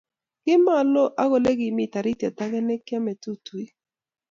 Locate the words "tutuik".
3.21-3.71